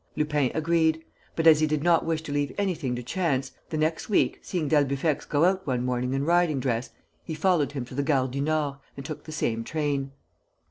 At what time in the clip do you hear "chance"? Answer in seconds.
3.03-3.51